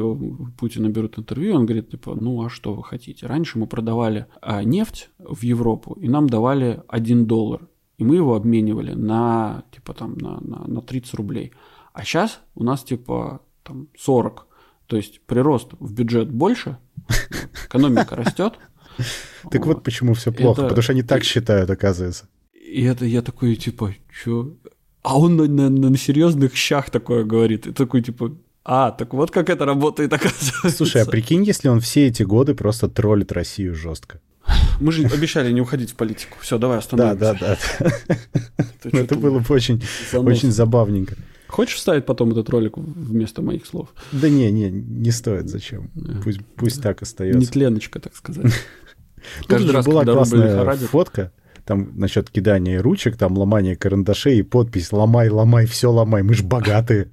[0.57, 3.27] Путина берут интервью, он говорит, типа, ну, а что вы хотите?
[3.27, 7.61] Раньше мы продавали э, нефть в Европу, и нам давали 1 доллар,
[7.97, 11.53] и мы его обменивали на, типа, там, на, на, на 30 рублей.
[11.93, 14.45] А сейчас у нас типа там 40.
[14.85, 16.77] То есть прирост в бюджет больше,
[17.65, 18.53] экономика растет.
[19.51, 22.27] Так вот почему все плохо, потому что они так считают, оказывается.
[22.51, 24.55] И это я такой, типа, чё?
[25.03, 27.67] А он на, на, на серьезных щах такое говорит.
[27.67, 30.71] И такой, типа, а, так вот как это работает, оказывается.
[30.71, 34.19] Слушай, а прикинь, если он все эти годы просто троллит Россию жестко.
[34.79, 36.37] Мы же обещали не уходить в политику.
[36.41, 37.19] Все, давай остановимся.
[37.19, 38.91] Да, да, да.
[38.99, 41.15] Это было бы очень, очень забавненько.
[41.47, 43.89] Хочешь вставить потом этот ролик вместо моих слов?
[44.11, 45.89] Да не, не, не стоит, зачем.
[46.23, 47.39] Пусть, пусть так остается.
[47.39, 48.51] Нетленочка, так сказать.
[49.47, 51.31] Каждый раз, была классная фотка,
[51.65, 56.43] там насчет кидания ручек, там ломания карандашей и подпись «Ломай, ломай, все ломай, мы ж
[56.43, 57.11] богатые».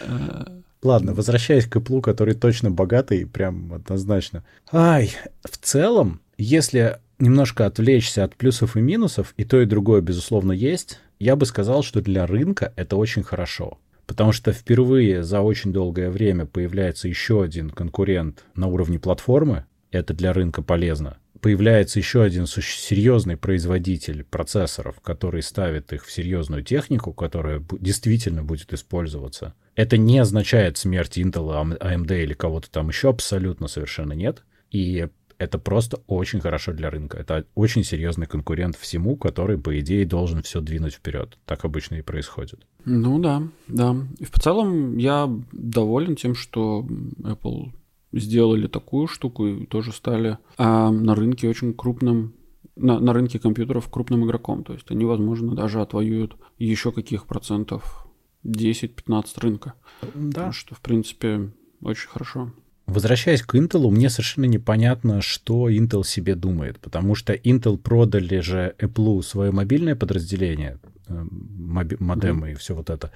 [0.86, 4.44] Ладно, возвращаясь к Apple, который точно богатый, прям однозначно.
[4.70, 5.10] Ай,
[5.42, 11.00] в целом, если немножко отвлечься от плюсов и минусов, и то, и другое, безусловно, есть,
[11.18, 13.78] я бы сказал, что для рынка это очень хорошо.
[14.06, 19.64] Потому что впервые за очень долгое время появляется еще один конкурент на уровне платформы.
[19.90, 21.16] Это для рынка полезно.
[21.46, 28.72] Появляется еще один серьезный производитель процессоров, который ставит их в серьезную технику, которая действительно будет
[28.72, 29.54] использоваться.
[29.76, 34.42] Это не означает смерть Intel, AMD или кого-то там еще, абсолютно совершенно нет.
[34.72, 35.06] И
[35.38, 37.16] это просто очень хорошо для рынка.
[37.18, 41.38] Это очень серьезный конкурент всему, который, по идее, должен все двинуть вперед.
[41.44, 42.66] Так обычно и происходит.
[42.84, 43.94] Ну да, да.
[44.18, 46.84] И в целом я доволен тем, что
[47.20, 47.70] Apple
[48.18, 52.34] сделали такую штуку и тоже стали а, на рынке очень крупным
[52.76, 54.62] на, на рынке компьютеров крупным игроком.
[54.62, 58.06] То есть они, возможно, даже отвоюют еще каких процентов
[58.44, 59.74] 10-15 рынка.
[60.14, 60.52] Да.
[60.52, 62.52] Что, в принципе, очень хорошо.
[62.86, 68.76] Возвращаясь к Intel, мне совершенно непонятно, что Intel себе думает, потому что Intel продали же
[68.78, 72.52] Apple свое мобильное подразделение, э, модемы mm-hmm.
[72.52, 73.10] и все вот это.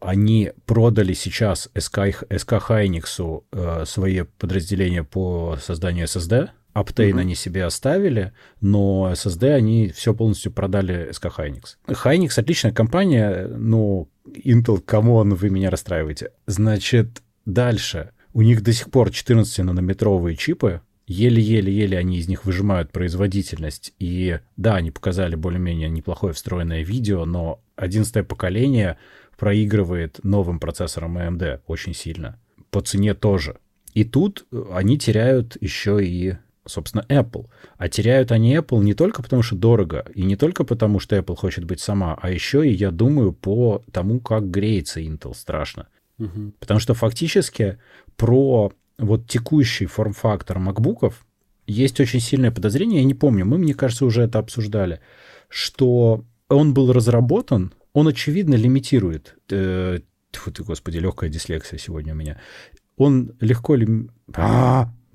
[0.00, 6.50] Они продали сейчас SK, SK Hynix э, свои подразделения по созданию SSD.
[6.74, 7.20] Optane mm-hmm.
[7.20, 11.62] они себе оставили, но SSD они все полностью продали SK Hynix.
[11.86, 16.32] Hynix отличная компания, но Intel, come on, вы меня расстраиваете.
[16.46, 18.10] Значит, дальше.
[18.34, 23.94] У них до сих пор 14-нанометровые чипы, еле-еле-еле они из них выжимают производительность.
[23.98, 28.98] И да, они показали более-менее неплохое встроенное видео, но 11 поколение
[29.36, 32.38] проигрывает новым процессорам AMD очень сильно.
[32.70, 33.58] По цене тоже.
[33.94, 36.36] И тут они теряют еще и
[36.68, 37.46] собственно, Apple.
[37.76, 41.36] А теряют они Apple не только потому, что дорого, и не только потому, что Apple
[41.36, 45.88] хочет быть сама, а еще и, я думаю, по тому, как греется Intel страшно.
[46.18, 46.54] Угу.
[46.58, 47.78] Потому что фактически
[48.16, 51.26] про вот текущий форм-фактор макбуков
[51.66, 55.00] есть очень сильное подозрение, я не помню, мы, мне кажется, уже это обсуждали,
[55.48, 62.16] что он был разработан, он, очевидно, лимитирует, э, тьфу ты, господи, легкая дислексия сегодня у
[62.16, 62.38] меня,
[62.98, 64.10] он легко лим...
[64.34, 64.92] А,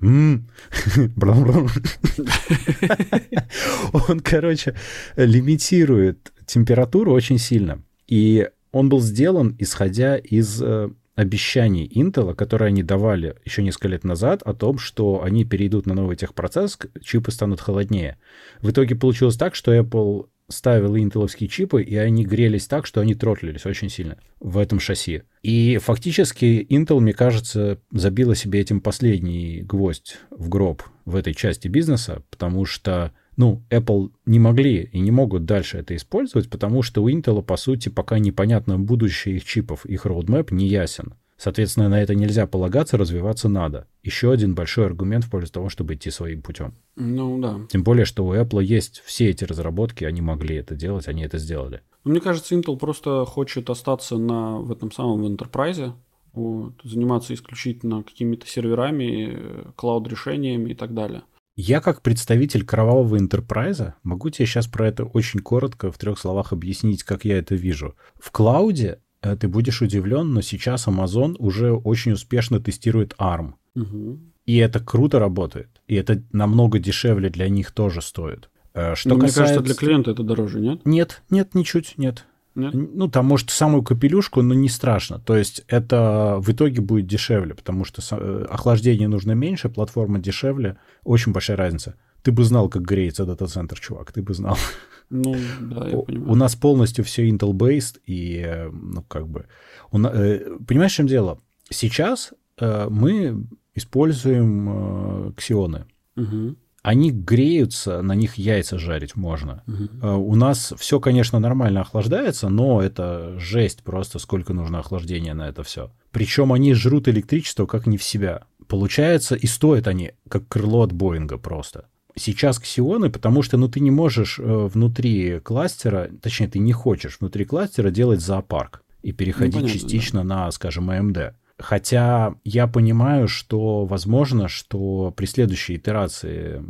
[4.08, 4.74] он, короче,
[5.14, 7.84] лимитирует температуру очень сильно.
[8.08, 14.02] И он был сделан, исходя из э, обещаний Intel, которые они давали еще несколько лет
[14.02, 18.18] назад, о том, что они перейдут на новый техпроцесс, чипы станут холоднее.
[18.60, 23.14] В итоге получилось так, что Apple ставил интеловские чипы, и они грелись так, что они
[23.14, 25.22] тротлились очень сильно в этом шасси.
[25.42, 31.68] И фактически Intel, мне кажется, забила себе этим последний гвоздь в гроб в этой части
[31.68, 37.02] бизнеса, потому что ну, Apple не могли и не могут дальше это использовать, потому что
[37.02, 41.14] у Intel, по сути, пока непонятно будущее их чипов, их roadmap не ясен.
[41.42, 43.88] Соответственно, на это нельзя полагаться, развиваться надо.
[44.04, 46.74] Еще один большой аргумент в пользу того, чтобы идти своим путем.
[46.94, 47.58] Ну да.
[47.68, 51.38] Тем более, что у Apple есть все эти разработки, они могли это делать, они это
[51.38, 51.80] сделали.
[52.04, 55.94] Мне кажется, Intel просто хочет остаться на, в этом самом enterprise,
[56.32, 61.22] вот, заниматься исключительно какими-то серверами, клауд-решениями и так далее.
[61.56, 66.52] Я как представитель кровавого интерпрайза могу тебе сейчас про это очень коротко в трех словах
[66.52, 67.96] объяснить, как я это вижу.
[68.14, 73.54] В клауде ты будешь удивлен, но сейчас Amazon уже очень успешно тестирует ARM.
[73.74, 74.18] Угу.
[74.46, 75.68] И это круто работает.
[75.86, 78.50] И это намного дешевле для них тоже стоит.
[78.74, 79.40] Э, что но касается...
[79.40, 80.80] Мне кажется, для клиента это дороже, нет?
[80.84, 82.26] Нет, нет, ничуть, нет.
[82.54, 82.74] Нет?
[82.74, 85.18] Ну, там, может, самую капелюшку, но не страшно.
[85.18, 90.76] То есть это в итоге будет дешевле, потому что э, охлаждение нужно меньше, платформа дешевле.
[91.02, 91.94] Очень большая разница.
[92.22, 94.58] Ты бы знал, как греется дата-центр, чувак, ты бы знал.
[95.12, 96.32] Ну, да, я понимаю.
[96.32, 99.44] У нас полностью все Intel-based, и, э, ну, как бы...
[99.90, 101.38] У, э, понимаешь, в чем дело?
[101.68, 103.44] Сейчас э, мы
[103.74, 105.84] используем ксионы.
[106.16, 106.56] Угу.
[106.82, 109.62] Они греются, на них яйца жарить можно.
[109.66, 110.08] Угу.
[110.08, 115.62] У нас все, конечно, нормально охлаждается, но это жесть просто, сколько нужно охлаждения на это
[115.62, 115.90] все.
[116.10, 118.44] Причем они жрут электричество как не в себя.
[118.66, 121.84] Получается, и стоят они как крыло от Боинга просто
[122.16, 127.18] сейчас ксионы, потому что ну, ты не можешь э, внутри кластера, точнее, ты не хочешь
[127.20, 130.24] внутри кластера делать зоопарк и переходить ну, понятно, частично да.
[130.24, 131.34] на, скажем, AMD.
[131.58, 136.62] Хотя я понимаю, что возможно, что при следующей итерации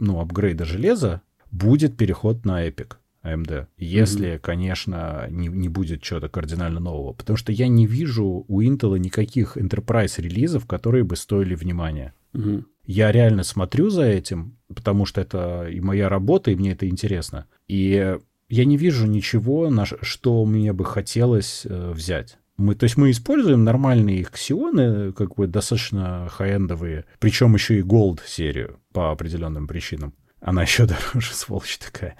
[0.00, 2.94] ну, апгрейда железа будет переход на Epic.
[3.24, 3.66] AMD.
[3.76, 4.38] Если, mm-hmm.
[4.38, 7.12] конечно, не, не будет чего-то кардинально нового.
[7.12, 12.14] Потому что я не вижу у Intel никаких enterprise релизов, которые бы стоили внимания.
[12.34, 12.64] Mm-hmm.
[12.86, 17.46] Я реально смотрю за этим, потому что это и моя работа, и мне это интересно.
[17.66, 18.16] И
[18.48, 22.38] я не вижу ничего, на что мне бы хотелось э, взять.
[22.56, 28.20] Мы, то есть мы используем нормальные ксионы, как бы достаточно хай-эндовые, причем еще и Gold
[28.26, 30.14] серию по определенным причинам.
[30.40, 32.16] Она еще дороже, сволочь такая.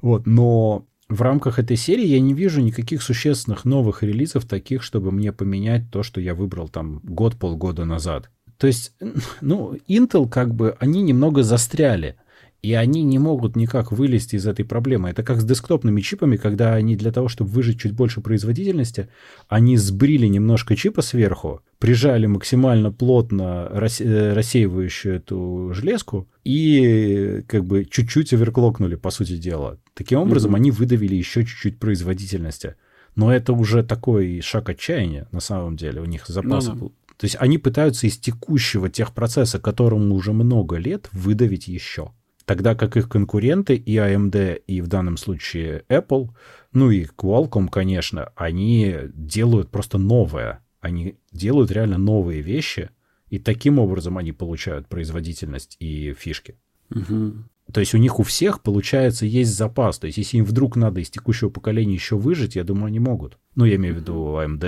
[0.00, 5.12] Вот, но в рамках этой серии я не вижу никаких существенных новых релизов, таких, чтобы
[5.12, 8.30] мне поменять то, что я выбрал там год-полгода назад.
[8.62, 8.92] То есть,
[9.40, 12.14] ну, Intel как бы, они немного застряли.
[12.62, 15.10] И они не могут никак вылезти из этой проблемы.
[15.10, 19.08] Это как с десктопными чипами, когда они для того, чтобы выжить чуть больше производительности,
[19.48, 27.84] они сбрили немножко чипа сверху, прижали максимально плотно э, рассеивающую эту железку и как бы
[27.84, 29.80] чуть-чуть оверклокнули, по сути дела.
[29.94, 30.56] Таким образом, mm-hmm.
[30.56, 32.76] они выдавили еще чуть-чуть производительности.
[33.16, 36.00] Но это уже такой шаг отчаяния, на самом деле.
[36.00, 36.86] У них запас ну, да.
[37.22, 42.10] То есть они пытаются из текущего техпроцесса, которому уже много лет, выдавить еще.
[42.44, 46.30] Тогда как их конкуренты и AMD, и в данном случае Apple,
[46.72, 50.64] ну и Qualcomm, конечно, они делают просто новое.
[50.80, 52.90] Они делают реально новые вещи,
[53.28, 56.56] и таким образом они получают производительность и фишки.
[56.90, 57.34] Угу.
[57.72, 59.98] То есть у них у всех, получается, есть запас.
[59.98, 63.38] То есть если им вдруг надо из текущего поколения еще выжить, я думаю, они могут.
[63.54, 64.60] Ну, я имею в виду AMD,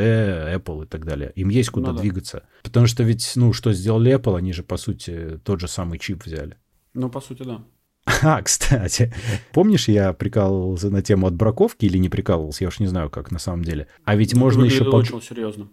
[0.56, 1.32] Apple и так далее.
[1.36, 2.38] Им есть куда ну, двигаться.
[2.38, 2.48] Да.
[2.64, 6.24] Потому что ведь, ну, что сделали Apple, они же, по сути, тот же самый чип
[6.24, 6.56] взяли.
[6.94, 7.62] Ну, по сути, да.
[8.22, 9.12] А, кстати,
[9.52, 13.38] помнишь, я прикалывался на тему отбраковки или не прикалывался, я уж не знаю, как на
[13.38, 13.86] самом деле.
[14.04, 14.84] А ведь ну, можно еще...
[14.84, 14.94] Под...
[14.94, 15.68] очень серьезно.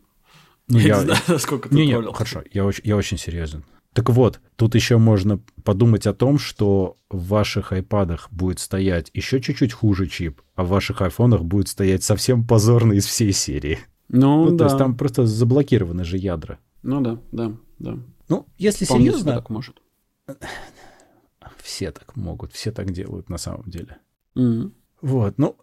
[0.68, 3.64] Ну, я, я не знаю, насколько ты не, не, хорошо, я очень, я очень серьезен.
[3.94, 9.42] Так вот, тут еще можно подумать о том, что в ваших айпадах будет стоять еще
[9.42, 13.80] чуть-чуть хуже чип, а в ваших айфонах будет стоять совсем позорно из всей серии.
[14.08, 14.58] Ну, ну да.
[14.60, 16.60] То есть там просто заблокированы же ядра.
[16.84, 17.98] Ну да, да, да.
[18.30, 19.34] Ну, если Вполне серьезно...
[19.34, 19.82] так может.
[21.62, 23.98] Все так могут, все так делают на самом деле.
[24.36, 24.72] Mm-hmm.
[25.02, 25.58] Вот, ну,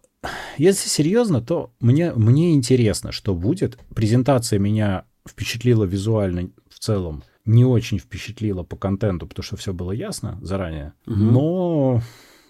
[0.57, 3.77] если серьезно, то мне, мне интересно, что будет.
[3.93, 9.91] Презентация меня впечатлила визуально в целом не очень впечатлило по контенту, потому что все было
[9.91, 10.93] ясно заранее.
[11.07, 11.15] Угу.
[11.15, 12.01] Но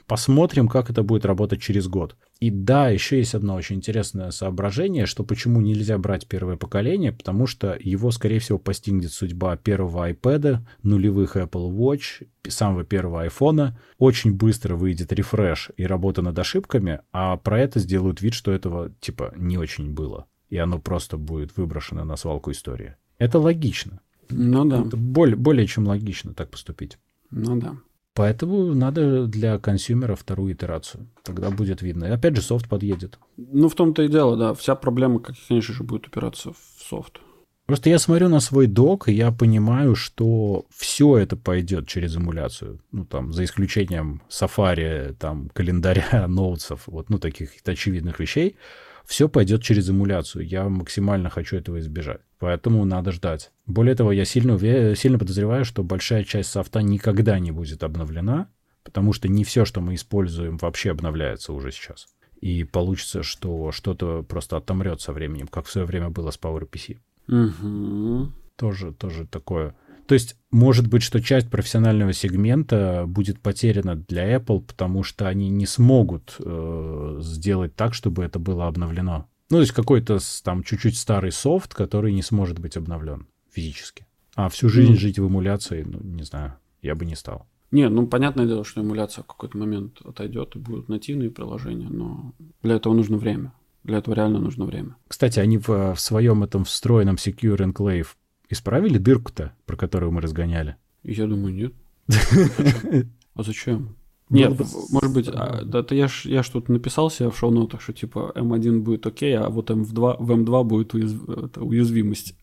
[0.07, 2.17] посмотрим, как это будет работать через год.
[2.41, 7.47] И да, еще есть одно очень интересное соображение, что почему нельзя брать первое поколение, потому
[7.47, 13.73] что его, скорее всего, постигнет судьба первого iPad, нулевых Apple Watch, самого первого iPhone.
[13.97, 18.91] Очень быстро выйдет рефреш и работа над ошибками, а про это сделают вид, что этого
[18.99, 20.25] типа не очень было.
[20.49, 22.95] И оно просто будет выброшено на свалку истории.
[23.17, 24.01] Это логично.
[24.29, 24.81] Ну да.
[24.81, 26.97] Это более, более чем логично так поступить.
[27.31, 27.75] Ну да.
[28.13, 31.07] Поэтому надо для консюмера вторую итерацию.
[31.23, 32.05] Тогда будет видно.
[32.05, 33.17] И опять же софт подъедет.
[33.37, 34.53] Ну, в том-то и дело, да.
[34.53, 37.21] Вся проблема, как, конечно же, будет упираться в софт.
[37.65, 42.81] Просто я смотрю на свой док, и я понимаю, что все это пойдет через эмуляцию.
[42.91, 48.57] Ну, там, за исключением Safari, там, календаря, ноутсов, вот, ну, таких очевидных вещей
[49.05, 50.45] все пойдет через эмуляцию.
[50.45, 52.21] Я максимально хочу этого избежать.
[52.39, 53.51] Поэтому надо ждать.
[53.65, 54.57] Более того, я сильно,
[54.95, 58.49] сильно подозреваю, что большая часть софта никогда не будет обновлена,
[58.83, 62.07] потому что не все, что мы используем, вообще обновляется уже сейчас.
[62.39, 66.97] И получится, что что-то просто отомрет со временем, как в свое время было с PowerPC.
[67.27, 68.31] Угу.
[68.55, 69.75] Тоже, тоже такое
[70.09, 75.49] то есть, может быть, что часть профессионального сегмента будет потеряна для Apple, потому что они
[75.51, 79.28] не смогут э, сделать так, чтобы это было обновлено.
[79.49, 84.05] Ну, то есть какой-то там чуть-чуть старый софт, который не сможет быть обновлен физически.
[84.35, 84.97] А всю жизнь mm.
[84.97, 87.47] жить в эмуляции, ну, не знаю, я бы не стал.
[87.71, 92.33] Не, ну, понятное дело, что эмуляция в какой-то момент отойдет, и будут нативные приложения, но
[92.63, 93.53] для этого нужно время.
[93.83, 94.95] Для этого реально нужно время.
[95.07, 98.07] Кстати, они в, в своем этом встроенном Secure Enclave
[98.49, 100.75] Исправили дырку-то, про которую мы разгоняли?
[101.03, 101.73] Я думаю, нет.
[103.35, 103.95] А зачем?
[104.29, 104.59] Нет,
[104.91, 107.93] может быть, а, да, это я ж, я ж тут написал себе в шоу-нотах, что
[107.93, 112.35] типа M1 будет окей, а вот M2, в M2 будет уязв, это, уязвимость.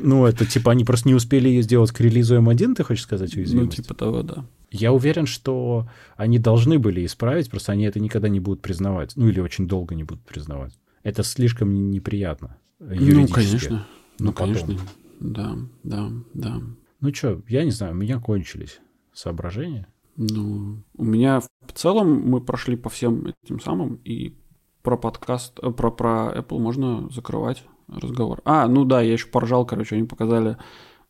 [0.00, 3.30] Ну, это типа они просто не успели ее сделать к релизу M1, ты хочешь сказать,
[3.34, 3.78] ну, уязвимость?
[3.78, 4.44] Ну, типа того, да.
[4.70, 9.12] Я уверен, что они должны были исправить, просто они это никогда не будут признавать.
[9.16, 10.78] Ну, или очень долго не будут признавать.
[11.02, 12.58] Это слишком неприятно.
[12.78, 13.86] Ну, конечно.
[14.18, 14.76] Ну, конечно.
[15.18, 16.60] Да, да, да.
[17.00, 18.80] Ну что, я не знаю, у меня кончились
[19.12, 19.86] соображения.
[20.22, 24.36] Ну, у меня в целом мы прошли по всем этим самым, и
[24.82, 28.42] про подкаст, э, про, про Apple можно закрывать разговор.
[28.44, 30.58] А, ну да, я еще поржал, короче, они показали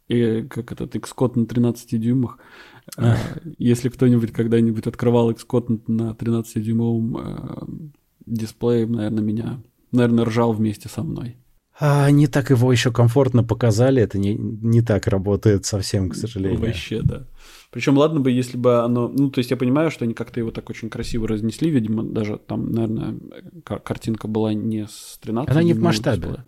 [0.06, 2.38] и как этот Xcode на 13 дюймах.
[2.96, 3.16] Э,
[3.58, 7.66] если кто-нибудь когда-нибудь открывал Xcode на 13-дюймовом э,
[8.26, 11.36] дисплее, наверное, меня, наверное, ржал вместе со мной.
[11.80, 16.60] А они так его еще комфортно показали, это не, не так работает совсем, к сожалению.
[16.60, 17.26] Вообще, да.
[17.70, 19.08] Причем, ладно бы, если бы оно...
[19.08, 22.38] Ну, то есть я понимаю, что они как-то его так очень красиво разнесли, видимо, даже
[22.38, 23.16] там, наверное,
[23.62, 26.44] картинка была не с 13 Она не в масштабе.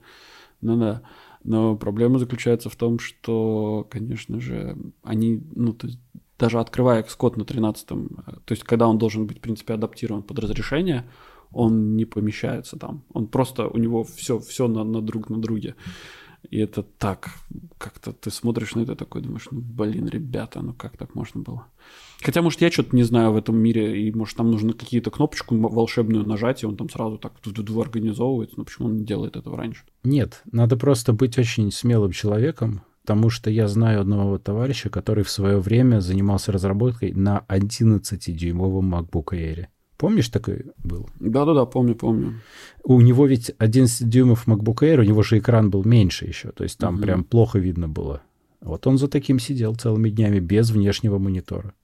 [0.61, 1.03] Ну да.
[1.45, 5.99] Но проблема заключается в том, что, конечно же, они, ну, то есть
[6.39, 7.99] даже открывая Xcode на 13 то
[8.51, 11.05] есть когда он должен быть, в принципе, адаптирован под разрешение,
[11.53, 13.05] он не помещается там.
[13.13, 15.75] Он просто, у него все, все на, на друг на друге.
[16.53, 17.31] И это так,
[17.79, 21.67] как-то ты смотришь на это такой, думаешь, ну, блин, ребята, ну как так можно было?
[22.21, 25.57] Хотя, может, я что-то не знаю в этом мире, и, может, там нужно какие-то кнопочку
[25.57, 27.33] волшебную нажать, и он там сразу так
[27.81, 28.59] организовывается.
[28.59, 29.85] Но почему он не делает этого раньше?
[30.05, 35.31] Нет, надо просто быть очень смелым человеком, потому что я знаю одного товарища, который в
[35.31, 39.69] свое время занимался разработкой на 11-дюймовом MacBook Air.
[40.03, 41.09] Помнишь, такой был?
[41.21, 42.41] Да-да-да, помню, помню.
[42.83, 46.65] У него ведь 11 дюймов MacBook Air, у него же экран был меньше еще, то
[46.65, 47.03] есть там угу.
[47.05, 48.21] прям плохо видно было.
[48.61, 51.75] Вот он за таким сидел целыми днями без внешнего монитора.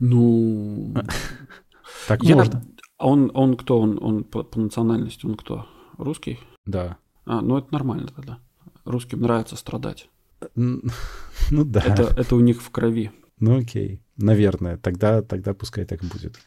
[0.00, 0.92] Ну...
[2.08, 2.64] Так можно.
[2.96, 3.78] А он, он кто?
[3.78, 5.66] Он, он по, по национальности он кто?
[5.98, 6.40] Русский?
[6.66, 6.96] Да.
[7.26, 8.40] А, ну это нормально тогда.
[8.84, 10.10] Русским нравится страдать.
[10.56, 11.80] Ну да.
[11.80, 13.12] Это, это у них в крови.
[13.38, 14.02] Ну окей.
[14.16, 14.78] Наверное.
[14.78, 16.38] Тогда, тогда пускай так будет.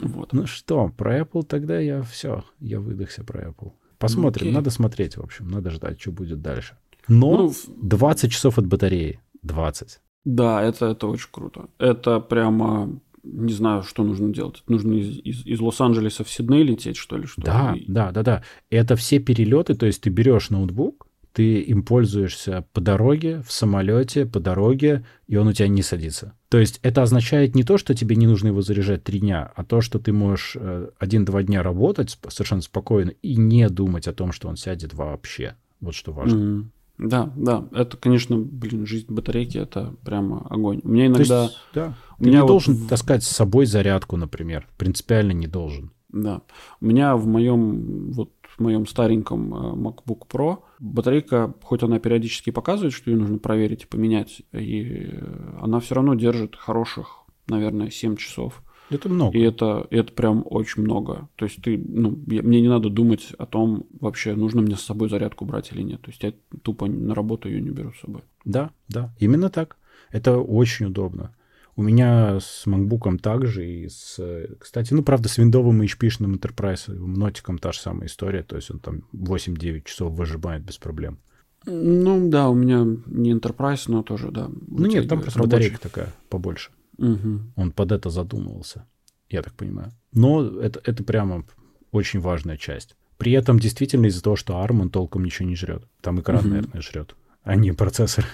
[0.00, 0.32] Вот.
[0.32, 3.72] Ну что, про Apple тогда я все, я выдохся про Apple.
[3.98, 6.76] Посмотрим, ну, надо смотреть, в общем, надо ждать, что будет дальше.
[7.08, 9.20] Но ну, 20 часов от батареи.
[9.42, 10.00] 20.
[10.24, 11.68] Да, это, это очень круто.
[11.78, 14.62] Это прямо не знаю, что нужно делать.
[14.68, 17.26] Нужно из, из, из Лос-Анджелеса в Сидней лететь, что ли?
[17.26, 17.84] Что да, ли?
[17.88, 18.42] да, да, да.
[18.70, 21.06] Это все перелеты, то есть ты берешь ноутбук,
[21.36, 26.32] ты им пользуешься по дороге, в самолете, по дороге, и он у тебя не садится.
[26.48, 29.62] То есть это означает не то, что тебе не нужно его заряжать три дня, а
[29.62, 34.32] то, что ты можешь э, один-два дня работать совершенно спокойно и не думать о том,
[34.32, 35.56] что он сядет вообще.
[35.82, 36.38] Вот что важно.
[36.38, 36.64] Mm-hmm.
[37.10, 40.80] Да, да, это, конечно, блин, жизнь батарейки это прямо огонь.
[40.84, 41.42] У меня иногда...
[41.42, 41.98] есть, да.
[42.18, 42.48] У Ты меня не вот...
[42.48, 44.66] должен таскать с собой зарядку, например.
[44.78, 45.90] Принципиально не должен.
[46.08, 46.40] Да.
[46.80, 52.50] У меня в моем вот в моем стареньком э, MacBook Pro батарейка, хоть она периодически
[52.50, 57.90] показывает, что ее нужно проверить и поменять, и э, она все равно держит хороших, наверное,
[57.90, 58.62] 7 часов.
[58.88, 59.36] Это много.
[59.36, 61.28] И это, это прям очень много.
[61.36, 64.82] То есть ты, ну, я, мне не надо думать о том, вообще нужно мне с
[64.82, 66.02] собой зарядку брать или нет.
[66.02, 66.32] То есть я
[66.62, 68.22] тупо на работу ее не беру с собой.
[68.44, 69.76] Да, да, именно так.
[70.12, 71.34] Это очень удобно.
[71.76, 74.18] У меня с MacBook также и с...
[74.58, 78.42] Кстати, ну, правда, с виндовым и HP Enterprise нотиком та же самая история.
[78.42, 81.18] То есть он там 8-9 часов выжимает без проблем.
[81.66, 84.48] Ну, да, у меня не Enterprise, но тоже, да.
[84.68, 85.56] Ну, нет, там просто рабочий.
[85.56, 86.70] батарейка такая побольше.
[86.98, 87.40] Угу.
[87.56, 88.86] Он под это задумывался,
[89.28, 89.92] я так понимаю.
[90.12, 91.44] Но это, это прямо
[91.90, 92.96] очень важная часть.
[93.18, 95.84] При этом действительно из-за того, что ARM он толком ничего не жрет.
[96.00, 96.48] Там экран, угу.
[96.48, 98.24] наверное, жрет, а не процессор.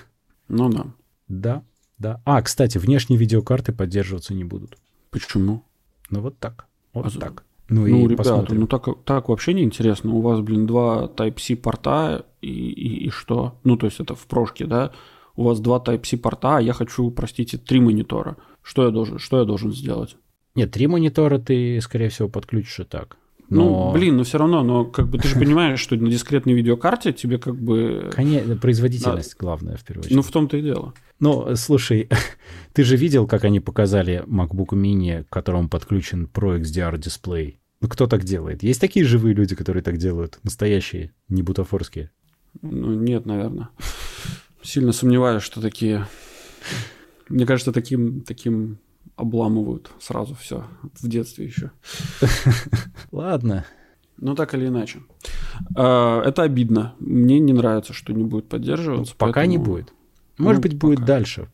[0.49, 0.87] Ну да.
[1.29, 1.65] Да.
[2.03, 2.21] Да.
[2.25, 4.77] А, кстати, внешние видеокарты поддерживаться не будут.
[5.11, 5.63] Почему?
[6.11, 6.67] Ну вот так.
[6.93, 7.45] Вот а так.
[7.69, 8.61] Ну, ну и ребята, посмотрим.
[8.61, 10.13] ну так, так вообще не интересно.
[10.13, 13.55] У вас, блин, два Type-C порта и, и, и что?
[13.63, 14.91] Ну, то есть это в прошке, да?
[15.37, 18.37] У вас два Type-C порта, а я хочу, простите, три монитора.
[18.63, 20.17] Что я должен, что я должен сделать?
[20.57, 23.17] Нет, три монитора ты, скорее всего, подключишь и так.
[23.49, 23.87] Ну, но...
[23.87, 27.13] Ну, блин, но все равно, но как бы ты же понимаешь, что на дискретной видеокарте
[27.13, 28.11] тебе как бы...
[28.13, 30.17] Конечно, производительность главное в первую очередь.
[30.17, 30.95] Ну, в том-то и дело.
[31.23, 32.09] Ну, слушай,
[32.73, 37.61] ты же видел, как они показали MacBook Mini, к которому подключен Pro XDR дисплей?
[37.81, 38.65] Ну, кто так делает?
[38.65, 40.41] Есть такие живые люди, которые так делают?
[40.43, 42.11] Настоящие, не бутафорские?
[42.61, 43.69] Ну, нет, наверное.
[44.63, 46.09] Сильно сомневаюсь, что такие...
[47.29, 48.79] Мне кажется, таким, таким
[49.15, 51.71] обламывают сразу все в детстве еще.
[53.13, 53.65] Ладно.
[54.17, 54.99] Ну, так или иначе.
[55.77, 56.97] А, это обидно.
[56.99, 59.15] Мне не нравится, что не будет поддерживаться.
[59.17, 59.53] Пока поэтому...
[59.53, 59.95] не будет.
[60.43, 60.87] Может ну, быть, пока.
[60.87, 61.49] будет дальше.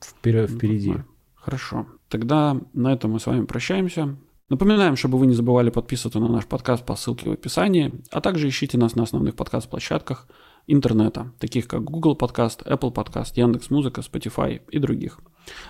[0.00, 0.94] Вперед, ну, впереди.
[1.34, 1.86] Хорошо.
[2.08, 4.16] Тогда на этом мы с вами прощаемся.
[4.48, 8.48] Напоминаем, чтобы вы не забывали подписываться на наш подкаст по ссылке в описании, а также
[8.48, 10.26] ищите нас на основных подкаст-площадках
[10.66, 15.20] интернета, таких как Google Podcast, Apple Podcast, Яндекс.Музыка, Spotify и других.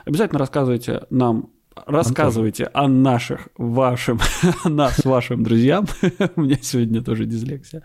[0.05, 1.51] Обязательно рассказывайте нам
[1.87, 2.85] Рассказывайте Антон.
[2.85, 4.19] о наших, вашим,
[4.65, 5.87] о нас, вашим друзьям.
[6.37, 7.83] У меня сегодня тоже дислексия.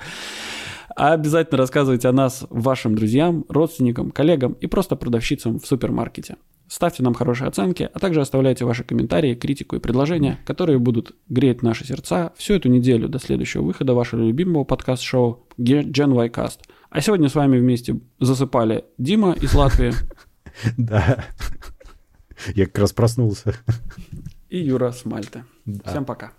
[0.95, 6.37] А обязательно рассказывайте о нас вашим друзьям, родственникам, коллегам и просто продавщицам в супермаркете.
[6.67, 11.61] Ставьте нам хорошие оценки, а также оставляйте ваши комментарии, критику и предложения, которые будут греть
[11.61, 16.59] наши сердца всю эту неделю до следующего выхода вашего любимого подкаст-шоу Gen Y Cast.
[16.89, 19.93] А сегодня с вами вместе засыпали Дима из Латвии.
[20.77, 21.25] Да.
[22.53, 23.53] Я как раз проснулся.
[24.47, 25.43] И Юра с Мальты.
[25.85, 26.31] Всем пока.